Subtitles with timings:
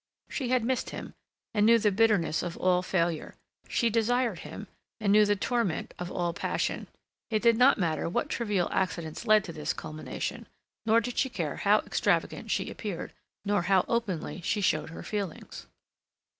[0.31, 1.13] She had missed him,
[1.53, 3.35] and knew the bitterness of all failure;
[3.69, 4.65] she desired him,
[4.99, 6.87] and knew the torment of all passion.
[7.29, 10.47] It did not matter what trivial accidents led to this culmination.
[10.87, 13.13] Nor did she care how extravagant she appeared,
[13.45, 15.67] nor how openly she showed her feelings.